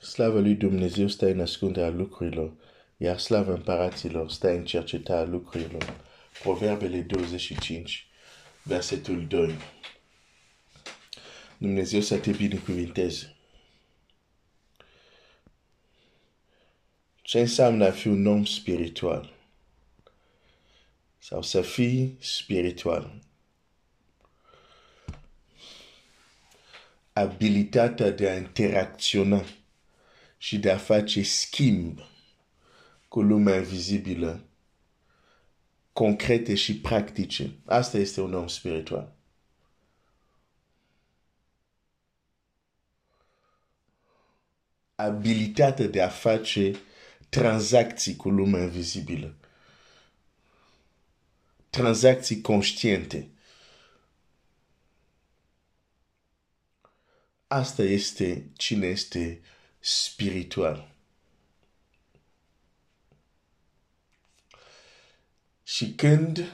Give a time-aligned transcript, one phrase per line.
[0.00, 2.52] Slavă lui Dumnezeu stă în ascunderea lucrurilor,
[2.96, 6.00] iar slavă împăraților stă în cercetarea lucrurilor.
[6.42, 8.06] Proverbele 25,
[8.62, 9.54] versetul 2.
[11.58, 13.36] Dumnezeu să te binecuvinteze.
[17.22, 19.32] Ce înseamnă a fi un om spiritual?
[21.18, 23.22] Sau să fii spiritual?
[27.12, 29.44] Abilitatea de a interacționa
[30.38, 32.00] și de a face schimb
[33.08, 34.44] cu lumea invizibilă,
[35.92, 37.52] concrete și practice.
[37.64, 39.16] Asta este un om spiritual.
[44.94, 46.80] Abilitatea de a face
[47.28, 49.34] tranzacții cu lumea invizibilă.
[51.70, 53.28] Tranzacții conștiente.
[57.46, 59.40] Asta este cine este
[59.78, 60.94] spiritual.
[65.62, 66.52] Și când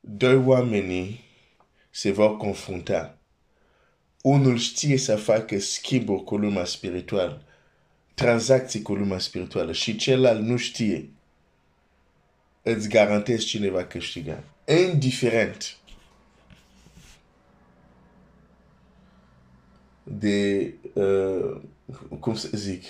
[0.00, 1.24] doi oameni
[1.90, 3.18] se vor confrunta,
[4.22, 7.44] unul știe să facă schimburi cu lumea spirituală,
[8.14, 11.10] tranzacții cu lumea spirituală și celălalt nu știe,
[12.62, 14.44] îți garantez cine va câștiga.
[14.66, 15.76] Indiferent
[20.02, 21.60] de, uh,
[22.20, 22.84] cum să zic,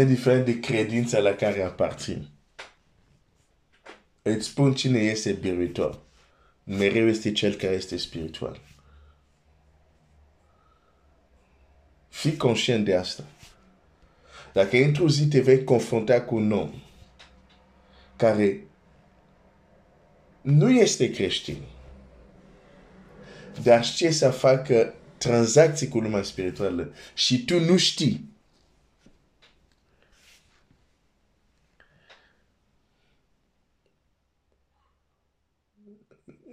[0.00, 2.28] indiferent de credința la care aparțin.
[4.22, 5.98] Îți spun cine este biruitor.
[6.64, 8.60] Mereu este cel care este spiritual.
[12.08, 13.24] Fii conștient de asta.
[14.52, 16.74] Dacă într-o zi te vei confrunta cu un om
[18.16, 18.60] care
[20.40, 21.56] nu este creștin,
[23.62, 28.28] dar știe să facă tranzacții cu lumea spirituală și tu nu știi,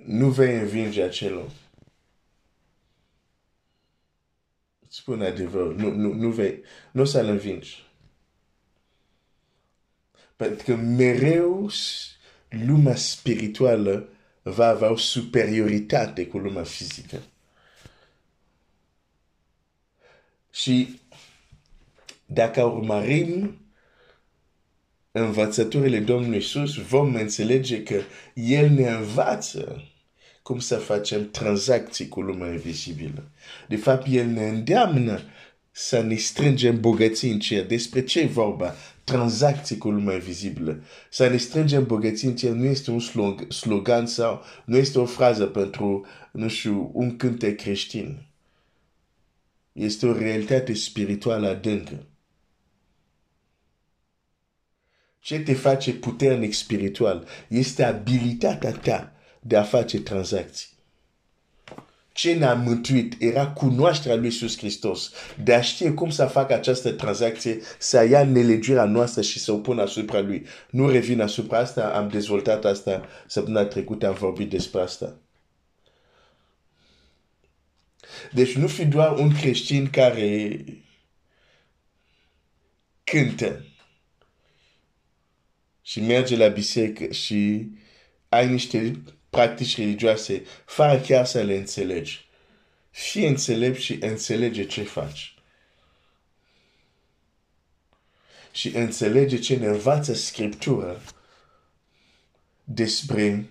[0.05, 1.49] nu vei învinge acel om.
[4.87, 7.85] Spun adevăr, nu, nu, nu vei, nu o să-l învingi.
[10.35, 11.69] Pentru că mereu
[12.49, 14.09] lumea spirituală
[14.41, 17.21] va avea o superioritate cu lumea fizică.
[20.51, 20.99] Și
[22.25, 23.55] dacă urmărim
[25.11, 28.01] învățăturile Domnului Iisus, vom înțelege că
[28.33, 29.83] El ne învață
[30.41, 33.31] cum să facem tranzacții cu lumea invizibilă.
[33.67, 35.21] De fapt, El ne îndeamnă
[35.71, 37.65] să ne strângem bogății în cer.
[37.65, 38.75] Despre ce e vorba?
[39.03, 40.83] Tranzacții cu lumea invizibilă.
[41.09, 42.99] Să ne strângem bogății în cer nu este un
[43.49, 48.30] slogan sau nu este o frază pentru, nu știu, un cântec creștin.
[49.73, 52.05] Este o realitate spirituală adâncă.
[55.19, 60.69] Ce te face puternic spiritual este abilitatea ta de a face tranzacții.
[62.13, 65.11] Ce ne-a mântuit era cunoașterea lui Iisus Hristos,
[65.43, 69.57] de a ști cum să facă această tranzacție, să ia nelegirea noastră și să o
[69.57, 70.45] pună asupra lui.
[70.69, 75.15] Nu revin asupra asta, am dezvoltat asta săptămâna trecută, am vorbit despre asta.
[78.31, 80.57] Deci nu fi doar un creștin care
[83.03, 83.65] cântă
[85.81, 87.69] și merge la biserică și
[88.29, 92.29] ai niște practici religioase, fără chiar să le înțelegi.
[92.89, 95.35] Fii înțelept și înțelege ce faci.
[98.51, 101.01] Și înțelege ce ne învață Scriptura
[102.63, 103.50] despre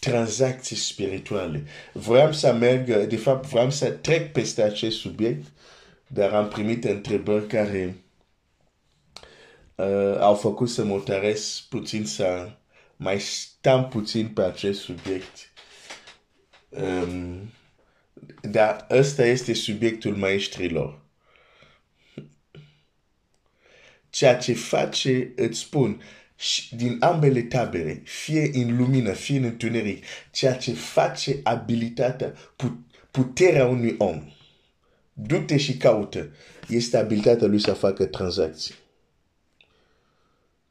[0.00, 1.64] tranzacții spirituale.
[1.92, 5.46] Vreau să merg, de fapt, vreau să trec peste acest subiect,
[6.06, 7.96] dar am primit întrebări care
[9.74, 12.50] uh, au făcut să mă tăresc puțin să
[12.96, 15.52] mai stăm puțin pe acest subiect.
[16.68, 17.52] Um,
[18.42, 20.98] dar ăsta este subiectul maestrilor.
[24.10, 26.02] Ceea ce face, îți spun,
[26.70, 32.34] din ambele tabere, fie în lumină, fie în întuneric, ceea ce face abilitatea,
[33.10, 34.22] puterea unui om,
[35.12, 36.30] du-te și caută,
[36.68, 38.74] este abilitatea lui să facă tranzacții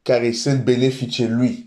[0.10, 1.66] care sunt benefice lui.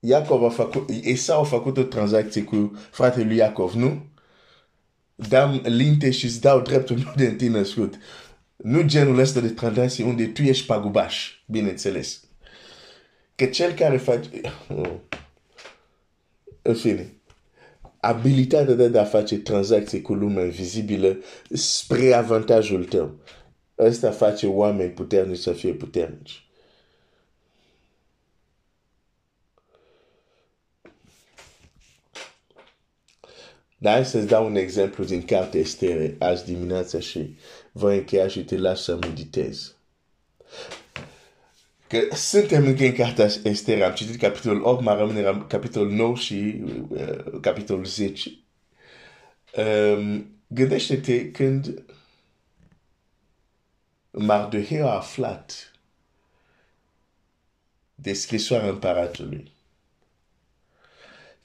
[0.00, 4.06] Iacov a făcut, Esau a făcut o tranzacție cu fratele lui Iacov, nu?
[5.14, 7.94] Dam linte și îți dau dreptul meu de întâi născut.
[8.56, 12.24] Nu genul ăsta de tranzacții unde tu ești pagubaș, bineînțeles.
[13.34, 14.28] Că cel care face...
[14.68, 14.90] Oh.
[16.62, 17.12] în fine,
[18.00, 21.16] abilitatea de a face tranzacții cu lumea invizibilă
[21.50, 23.18] spre avantajul tău.
[23.76, 26.43] Asta face oameni puternici să fie puternici.
[33.84, 37.36] Dar hai să-ți dau un exemplu din cartea Estere azi dimineața și
[37.72, 39.74] voi încheia și te las să meditezi.
[41.88, 46.62] Că suntem încă în cartea Estere, am citit capitolul 8, mai rămâne capitolul 9 și
[46.88, 48.30] uh, capitolul 10.
[49.56, 51.84] Um, gândește-te când
[54.10, 55.72] Mardoheu a aflat
[57.94, 59.53] de scrisoarea împăratului.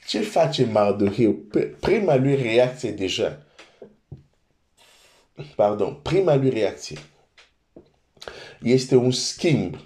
[0.09, 1.33] Ce face Mardoheu?
[1.79, 3.45] Prima lui reacție deja.
[5.55, 6.97] Pardon, prima lui reacție
[8.61, 9.79] este un schimb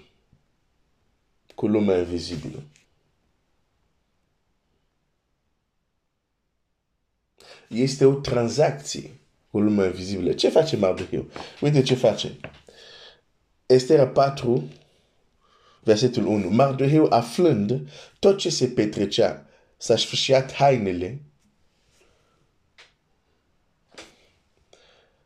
[1.54, 2.62] cu lumea invizibilă.
[7.68, 9.10] Este o tranzacție
[9.50, 10.32] cu lumea invizibilă.
[10.32, 11.26] Ce face Mardoheu?
[11.60, 12.36] Uite ce face.
[13.66, 14.68] Estera 4,
[15.82, 16.48] versetul 1.
[16.48, 21.22] Mardoheu aflând tot ce se petrecea s-a sfârșit hainele,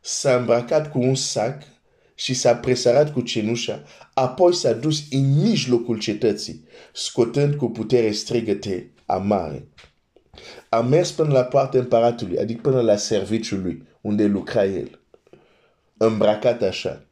[0.00, 1.62] s-a îmbrăcat cu un sac
[2.14, 3.82] și s-a presărat cu cenușa,
[4.14, 9.68] apoi s-a dus în mijlocul cetății, scotând cu putere strigăte amare.
[10.68, 15.00] A mers până la partea împăratului, adică până la serviciul lui, unde lucra el.
[15.96, 17.06] Îmbrăcat așa.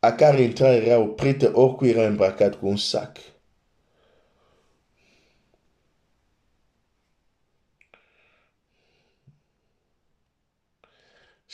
[0.00, 3.16] A care intrare era oprită oricui era îmbrăcat cu un sac.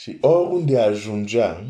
[0.05, 1.63] Și oriunde ajungea,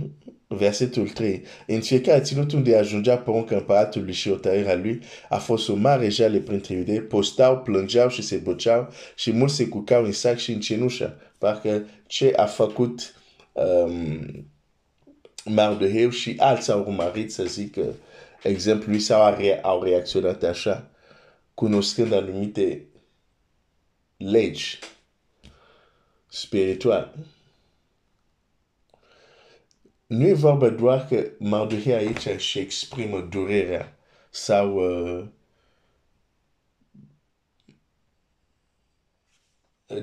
[0.48, 5.76] versetul 3, în fiecare ținut unde ajungea porunca împăratului și otăirea lui, a fost o
[5.76, 10.38] mare jale printre iudei, postau, plângeau și se băceau și mulți se cucau în sac
[10.38, 13.16] și în cenușă, parcă ce a făcut
[13.52, 14.48] um,
[15.46, 17.78] Mardoheu și alții au urmărit să zic
[18.44, 20.90] exemplu lui sau au reacționat așa,
[21.54, 22.86] cunoscând anumite
[24.18, 24.80] legi
[26.28, 27.12] spirituale.
[30.08, 33.98] Nu e vorba doar că Mardohei aici își exprimă durerea
[34.30, 35.28] sau uh,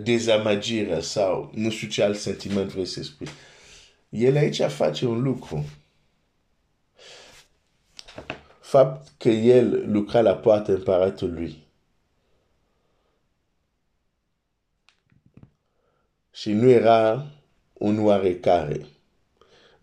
[0.03, 3.29] dezamăgirea sau nu știu ce alt sentiment vrei să spui.
[4.09, 5.65] El aici face un lucru.
[8.61, 11.67] Fapt că el lucra la poarta împăratului
[16.31, 17.27] și nu era
[17.73, 19.02] un oarecare doar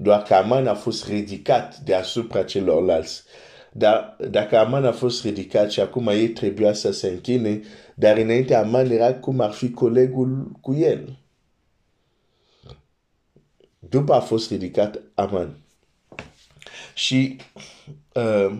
[0.04, 3.24] că Aman a fost ridicat deasupra celorlalți.
[3.72, 7.62] Dar dacă Aman a fost ridicat și acum ei trebuia să se închine,
[7.96, 11.18] dar înainte Aman era cum ar fi colegul cu el.
[13.80, 15.58] După a fost ridicat Aman.
[16.94, 17.38] Și
[18.14, 18.58] uh,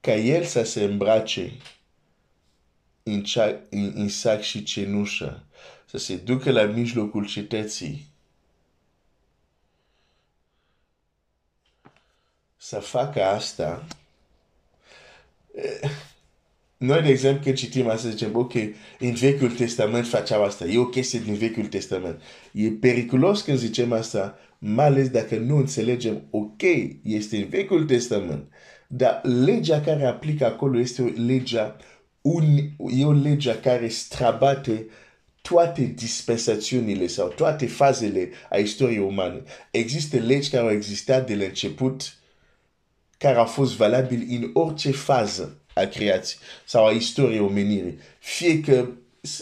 [0.00, 1.52] ca el să se îmbrace
[3.02, 5.44] în, cea, în, în sac și cenușă,
[5.86, 8.11] să se ducă la mijlocul cetății,
[12.64, 13.86] să facă asta,
[16.76, 18.54] noi, de exemplu, când citim asta, zicem, ok,
[18.98, 22.22] în Vechiul Testament faceau asta, e o chestie din Vechiul Testament.
[22.52, 26.62] E periculos când zicem asta, mai ales dacă nu înțelegem, ok,
[27.02, 28.48] este în Vechiul Testament,
[28.86, 31.76] dar legea care aplică acolo este o legea,
[32.20, 32.56] un,
[32.88, 34.86] e o legea care strabate
[35.40, 39.42] toate dispensațiunile sau toate fazele a istoriei umane.
[39.70, 42.16] Există legi care au existat de la început,
[43.22, 47.98] care a fost valabil în orice fază a creației sau a istoriei omenirii.
[48.18, 48.88] Fie că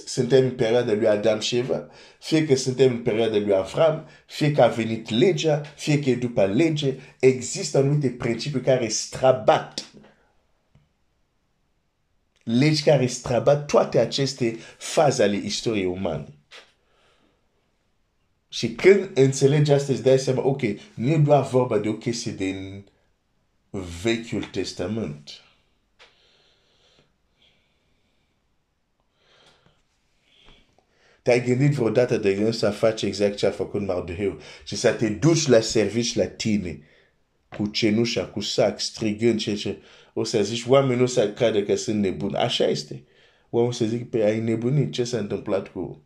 [0.05, 1.87] suntem în perioada lui Adam și Eva,
[2.19, 6.15] fie că suntem în perioada lui Avram, fie că a venit legea, fie că e
[6.15, 9.85] după lege, există anumite principii care strabat
[12.43, 16.27] legi care strabat toate aceste faze ale istoriei umane.
[18.49, 20.63] Și când înțelegi asta, îți dai seama, ok,
[20.95, 22.45] nu e doar vorba de o chestie de
[23.71, 25.31] Vechiul Testament.
[31.23, 35.09] Te-ai gândit vreodată de gând să faci exact ce a făcut Mardoheu și să te
[35.09, 36.81] duci la servici la tine
[37.49, 39.79] cu cenușa, cu sac, strigând ce ce.
[40.15, 42.37] O să zici, oamenii nu să crede că sunt nebuni.
[42.37, 43.05] Așa este.
[43.51, 46.05] Oamenii să zic, pe ai nebunit, ce s-a întâmplat cu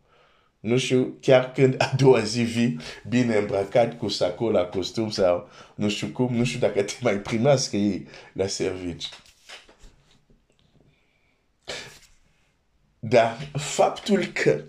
[0.64, 5.88] nu știu, chiar când a doua zi vii bine îmbrăcat cu sacola, costum sau nu
[5.88, 9.09] știu cum, nu știu dacă te mai primească ei la servici.
[12.99, 14.64] Dar faptul că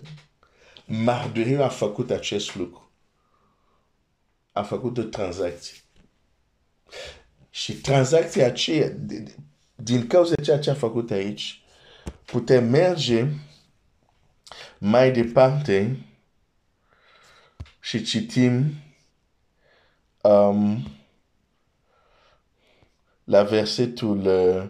[0.86, 2.90] Mardoheu a făcut acest lucru,
[4.52, 5.76] a făcut o tranzacție.
[7.50, 8.92] Și tranzacția aceea,
[9.74, 11.62] din cauza ceea ce a făcut aici,
[12.24, 13.26] putem merge
[14.78, 15.96] mai departe
[17.80, 18.74] și citim
[20.22, 20.82] um,
[23.24, 24.68] la versetul uh,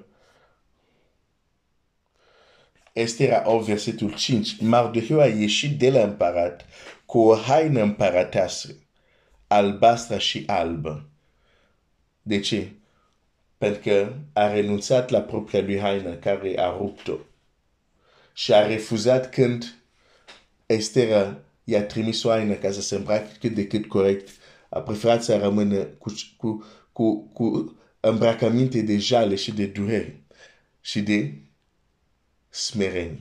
[2.92, 4.60] Estera 8, versetul 5.
[4.60, 6.66] Mardoheu a ieșit de la împărat
[7.06, 8.74] cu o haină împărăteasă,
[9.46, 11.08] albastră și albă.
[12.22, 12.72] De ce?
[13.58, 17.16] Pentru că a renunțat la propria lui haină care a rupt-o.
[18.32, 19.75] Și a refuzat când
[20.66, 24.28] Estera i-a trimis o haină ca să se îmbrace cât de cât corect.
[24.68, 30.24] A preferat să rămână cu, cu, cu, cu îmbracăminte de jale și de durere
[30.80, 31.34] și de
[32.48, 33.20] smerenie.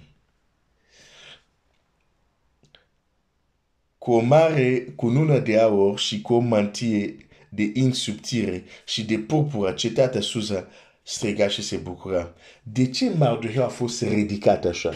[3.98, 7.18] Cu o mare cunună de aur și cu o mantie
[7.50, 10.68] de in subțire și de purpură, cetatea Suza
[11.04, 12.34] striga și se bucura.
[12.64, 14.96] De ce Mardoheu a fost ridicat așa?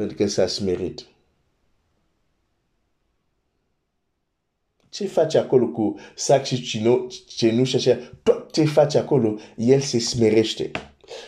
[0.00, 1.06] Pentru că s-a smerit.
[4.88, 6.86] Ce face acolo cu sac și
[7.26, 7.98] cenușă așa?
[8.22, 10.70] Tot ce face acolo, el se smerește.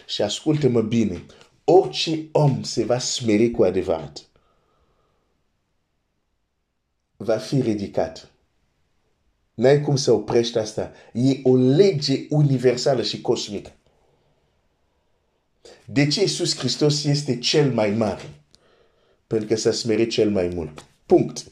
[0.06, 1.26] Și ascultă-mă bine,
[1.64, 4.26] orice om se va smeri cu adevărat
[7.16, 8.30] va fi ridicat.
[9.54, 10.92] N-ai cum să oprești asta.
[11.12, 13.72] E o lege universală și cosmică.
[15.84, 18.41] De ce Iisus Hristos este cel mai mare?
[19.32, 20.84] Pentru că s-a smerit cel mai mult.
[21.06, 21.44] Punct.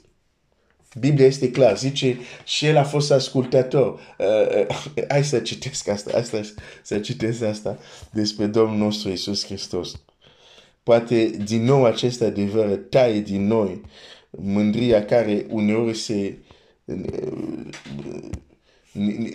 [0.99, 4.01] Biblia este clar, zice și el a fost ascultator.
[4.19, 6.41] Uh, uh, hai să citesc asta, asta,
[6.83, 7.79] să citesc asta
[8.13, 10.03] despre Domnul nostru Iisus Hristos.
[10.83, 13.81] Poate din nou acest adevăr taie din noi
[14.31, 16.39] mândria care uneori se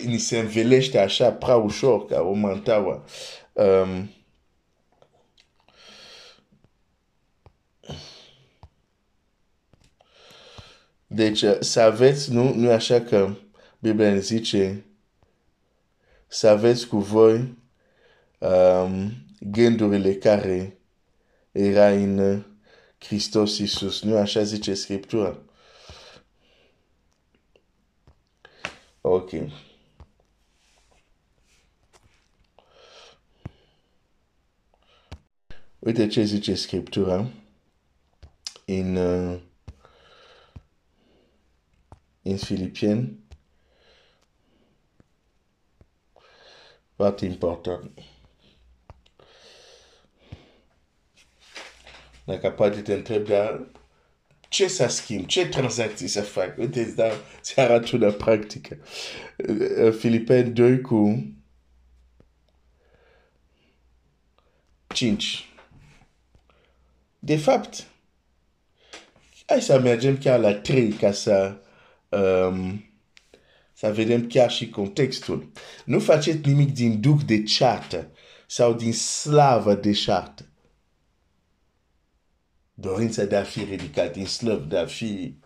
[0.06, 3.04] ni se învelește așa prea ușor ca o mantaua.
[3.52, 4.10] Um,
[11.06, 13.34] deci să aveți, nu, nu așa că
[13.78, 14.84] Biblia ne zice
[16.26, 17.58] să aveți cu voi
[18.38, 20.78] um, gândurile care
[21.52, 22.42] era în
[22.98, 24.02] Hristos Iisus.
[24.02, 25.38] Nu așa zice Scriptura.
[29.00, 29.30] Ok.
[35.78, 37.30] Uite ce zice Scriptura
[38.64, 39.40] în, uh,
[42.30, 43.18] în Filipien.
[46.96, 47.90] Foarte important.
[52.24, 53.66] Dacă poate te întreb, dar
[54.48, 56.58] ce să schimb, ce tranzacții să fac?
[56.58, 58.78] Uite, îți dau, ți arăt una practică.
[59.98, 61.32] Filipeni 2 cu
[64.86, 65.48] 5.
[67.18, 67.86] De fapt,
[69.46, 71.60] hai să mergem chiar la 3 ca să,
[72.18, 72.84] um,
[73.72, 75.50] să vedem chiar și contextul.
[75.84, 78.10] Nu faceți nimic din duc de ceartă
[78.46, 80.46] sau din slavă de ceartă
[82.78, 85.38] dorința de a fi ridicat din slăb, de a fi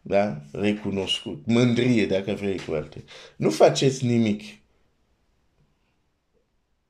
[0.00, 0.40] da?
[0.52, 3.04] recunoscut, mândrie dacă vrei cu alte.
[3.36, 4.42] Nu faceți nimic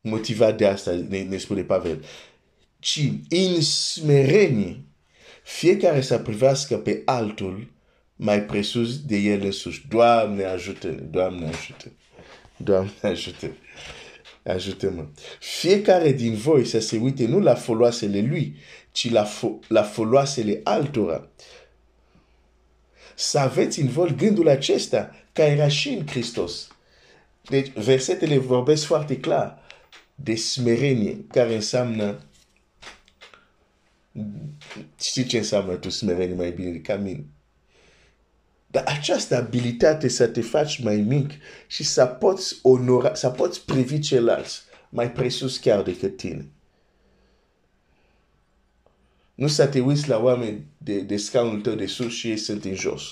[0.00, 2.04] motivat de asta, ne, ne spune Pavel,
[2.78, 4.84] ci în smerenie
[5.44, 7.71] fiecare să privească pe altul
[8.22, 9.88] mai presus de el însuși.
[9.88, 11.92] Doamne ajută-ne, Doamne ajută
[12.56, 13.56] Doamne ajută
[14.42, 15.06] Ajută-mă.
[15.40, 18.56] Fiecare din voi să se uite nu la foloasele lui,
[18.92, 21.28] ci la, fo- la foloasele altora.
[23.14, 26.68] Să aveți în voi gândul acesta, ca era și în Hristos.
[27.42, 29.62] Deci, versetele vorbesc foarte clar
[30.14, 32.20] de smerenie, care înseamnă
[35.00, 37.24] știi ce înseamnă tu smerenie mai bine ca mine?
[38.72, 41.30] Dar această abilitate să te faci mai mic
[41.66, 46.46] și să poți onora, să poți privi ceilalți mai presus chiar decât tine.
[49.34, 52.64] Nu să te uiți la oameni de, de scaunul tău de sus și ei sunt
[52.64, 53.02] în jos.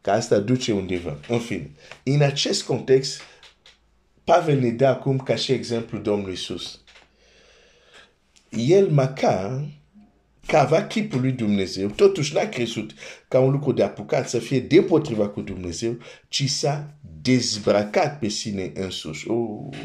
[0.00, 1.18] Că asta duce undeva.
[1.28, 1.70] În fine,
[2.02, 3.20] în acest context,
[4.24, 6.80] Pavel ne dă acum ca și exemplu Domnului Iisus.
[8.50, 9.68] El măcar
[10.48, 12.90] ca avea chipul lui Dumnezeu, totuși n-a crezut
[13.28, 18.72] ca un lucru de apucat să fie depotriva cu Dumnezeu, ci s-a dezbracat pe sine
[18.74, 19.28] însuși.
[19.28, 19.76] Oh,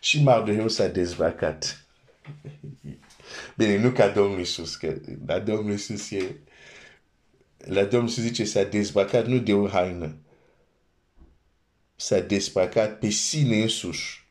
[0.00, 1.86] și Mardoheu s-a dezbracat.
[3.56, 4.94] Bine, nu ca Domnul Iisus, că
[5.26, 6.36] la Domnul Iisus e...
[7.58, 10.16] La Domnul Iisus zice s-a dezbracat nu de o haină.
[11.96, 14.24] S-a dezbracat pe sine însuși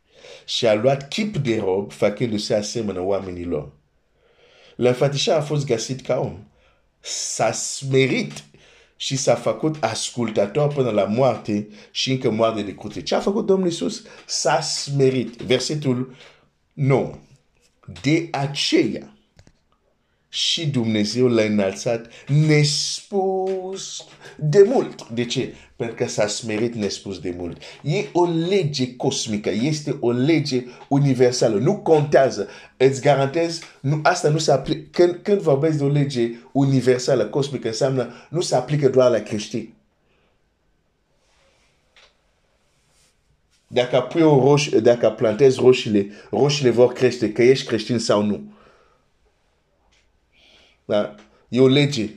[0.45, 3.71] și a luat chip de rob, făcându-se asemenea oamenilor.
[4.75, 6.37] L'înfățișa a fost găsit ca om.
[6.99, 8.43] S-a smerit
[8.95, 13.01] și s-a făcut ascultator până la moarte și încă moarte de cruce.
[13.01, 14.03] Ce a făcut Domnul Iisus?
[14.25, 15.41] S-a smerit.
[15.41, 16.15] Versetul
[16.73, 17.15] 9.
[18.01, 19.14] De aceea
[20.29, 22.07] și Dumnezeu l-a înălțat
[22.47, 24.05] nespus
[24.37, 25.09] de mult.
[25.09, 25.53] De ce?
[25.75, 27.61] Pentru că s-a smerit nespus de mult.
[27.83, 31.57] E o lege cosmică, este o lege universală.
[31.57, 32.47] Nu contează.
[32.77, 34.87] Îți garantez, nu, asta nu se aplică.
[34.91, 39.73] Când, când vorbesc de o lege universală, cosmică, înseamnă nu se aplică doar la creștini.
[43.67, 48.43] Dacă pui o roșie, dacă plantezi roșiile, roșiile vor crește, că ești creștin sau nu.
[50.85, 51.15] Da?
[51.49, 52.09] E o lege.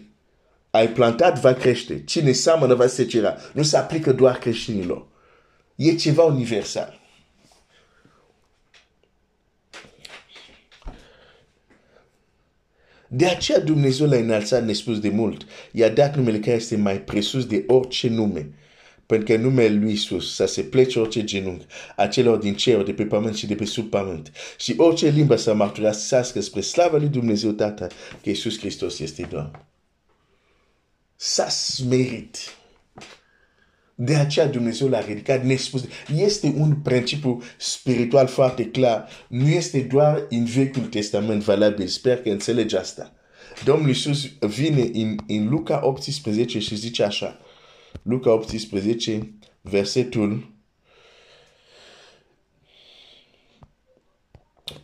[0.71, 2.05] Ai plantat, va crește.
[2.05, 3.37] Cine seamănă, va secera.
[3.53, 5.07] Nu se aplică doar creștinilor.
[5.77, 7.01] E ceva universal.
[13.09, 15.47] De aceea Dumnezeu l-a înălțat nespus de mult.
[15.73, 18.53] I-a dat numele care este mai presus de orice nume.
[19.09, 22.93] Pentru că numele lui Iisus să se plece orice genunchi a celor din cer, de
[22.93, 24.33] pe pământ și de pe sub pământ.
[24.59, 27.87] Și orice limbă să mărturisească spre slava lui Dumnezeu Tată
[28.23, 29.67] că Iisus Hristos este Domn.
[31.17, 32.37] S-a smerit.
[33.95, 35.85] De aceea Dumnezeu l-a ridicat nespus.
[36.17, 39.09] Este un principiu spiritual foarte clar.
[39.29, 41.87] Nu este doar în Vechiul Testament valabil.
[41.87, 43.13] Sper că înțelegi asta.
[43.65, 47.39] Domnul Iisus vine în, în Luca 18 și zice așa.
[48.09, 50.53] Luca 18, versetul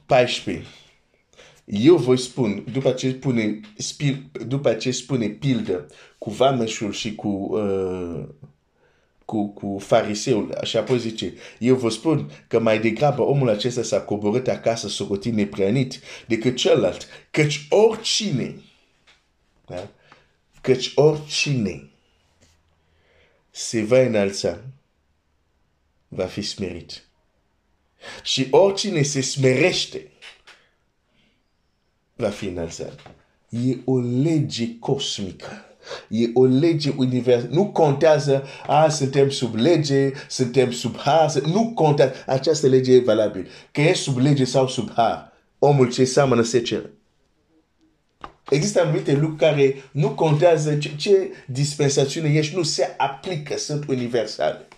[0.06, 0.64] 14.
[1.64, 5.86] Eu voi spun, după ce spune, spil, după ce spune pildă
[6.18, 8.24] cu vameșul și cu, uh,
[9.24, 14.00] cu, cu fariseul, și apoi zice, eu vă spun că mai degrabă omul acesta s-a
[14.00, 18.54] coborât acasă socotit nepreanit decât celălalt, căci oricine,
[19.66, 19.88] da?
[20.60, 21.88] căci oricine
[23.56, 24.60] se va înălța,
[26.08, 27.04] va fi smerit.
[28.22, 30.10] Și oricine se smerește,
[32.16, 33.00] va fi înălțat.
[33.48, 35.64] E o lege cosmică.
[36.08, 37.54] E o lege universală.
[37.54, 41.32] Nu contează, a, suntem sub lege, suntem sub har.
[41.40, 42.14] Nu contează.
[42.26, 43.46] Această lege e valabilă.
[43.72, 45.32] Că e sub lege sau sub har.
[45.58, 46.90] Omul ce seamănă se cer.
[48.48, 54.68] Există anumite lucruri care nu contează ce, ce dispensațiune ești, nu se aplică, sunt universale.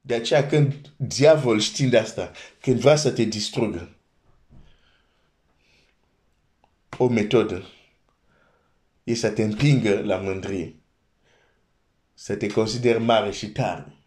[0.00, 3.96] De aceea când diavol știind asta, când vrea să te distrugă,
[6.98, 7.64] o metodă
[9.04, 10.74] e să te împingă la mândrie,
[12.14, 13.99] să te consideri mare și tare.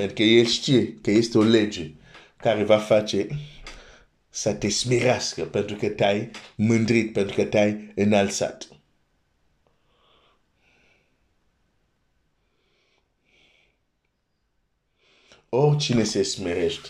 [0.00, 1.90] Pentru că el știe că este o lege
[2.36, 3.26] care va face
[4.28, 8.68] să te smirească pentru că te-ai mândrit, pentru că te-ai înalțat.
[15.48, 16.88] Oricine se smerește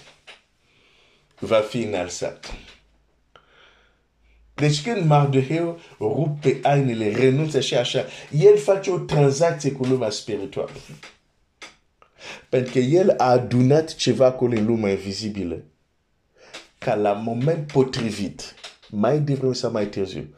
[1.38, 2.55] va fi înalțat.
[4.55, 10.73] Deci când Mardoheu rupe hainele, renunță și așa, el face o tranzacție cu lumea spirituală.
[12.50, 15.64] Pentru că el a adunat ceva acolo în lumea invizibilă.
[16.78, 18.54] Ca la moment potrivit,
[18.88, 20.34] mai devreme sau mai târziu,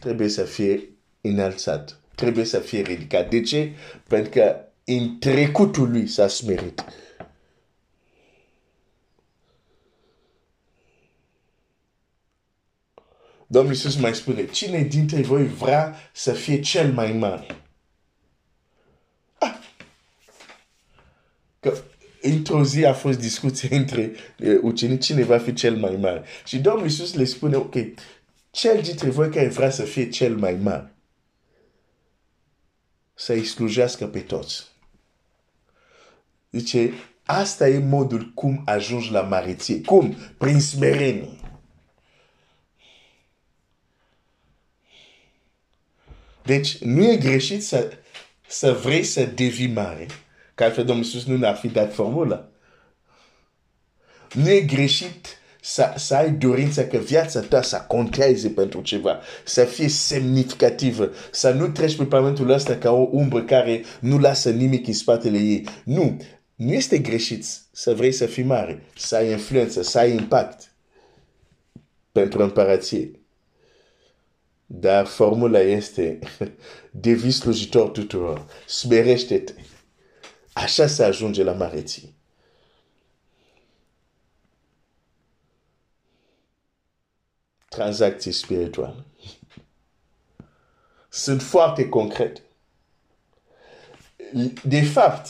[0.00, 0.88] trebuie să fie
[1.20, 2.00] înălțat.
[2.14, 3.30] Trebuie să fie ridicat.
[3.30, 3.72] De ce?
[4.08, 6.84] Pentru că în trecutul lui s-a smerit.
[13.46, 17.46] Domnul Iisus mai spune, cine dintre voi vrea să fie cel mai mare?
[21.66, 21.76] Că
[22.30, 26.24] într-o zi a fost discuție între uh, ucenici cine va fi cel mai mare.
[26.44, 27.74] Și Domnul Iisus le spune, ok,
[28.50, 30.94] cel dintre voi care vrea să fie cel mai mare,
[33.14, 34.64] să-i slujească pe toți.
[36.50, 36.92] Zice,
[37.24, 39.80] asta e modul cum ajungi la mareție.
[39.80, 40.16] Cum?
[40.38, 41.38] Prin smerenie.
[46.44, 47.92] Deci, nu e greșit să
[48.48, 50.06] să vrei să devii mare,
[50.56, 52.48] că altfel Domnul Iisus nu ne-ar fi dat formula.
[54.32, 55.26] Nu e greșit
[55.60, 61.50] să, să ai dorința că viața ta să conteze pentru ceva, să fie semnificativă, să
[61.50, 65.68] nu treci pe pământul ăsta ca o umbră care nu lasă nimic în spatele ei.
[65.84, 66.16] Nu,
[66.54, 70.72] nu este greșit să vrei să fii mare, să ai influență, să ai impact
[72.12, 73.10] pentru împărație.
[74.66, 76.18] Dar formula este
[76.90, 79.52] devii slujitor tuturor, smerește-te.
[80.56, 82.08] Așa se ajunge la mareție.
[87.68, 89.04] Tranzacții spirituale.
[91.08, 92.42] Sunt foarte concrete.
[94.62, 95.28] De fapt,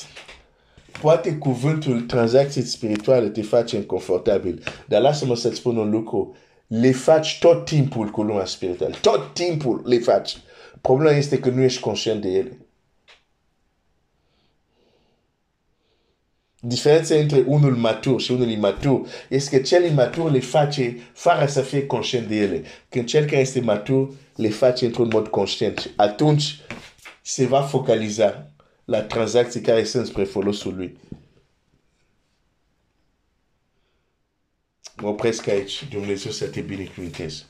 [1.00, 6.36] poate cuvântul tranzacții spirituale te face inconfortabil, dar lasă-mă să-ți spun un lucru.
[6.66, 8.94] Le faci tot timpul cu lumea spirituală.
[9.00, 10.36] Tot timpul le faci.
[10.80, 12.65] Problema este că nu ești conștient de ele.
[16.68, 21.60] Diferența între unul matur și unul imatur este că cel imatur le face fără să
[21.60, 22.62] fie conștient de ele.
[22.88, 25.90] Când cel care este matur le face într-un mod conștient.
[25.96, 26.60] Atunci
[27.22, 28.50] se va focaliza
[28.84, 30.98] la tranzacții care sunt spre folosul lui.
[34.96, 35.88] Mă opresc aici.
[35.90, 37.44] Dumnezeu să te binecuvinteze.